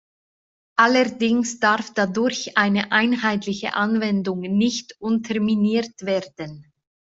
[0.77, 6.73] Allerdings darf dadurch eine einheitliche Anwendung nicht unterminiert werden.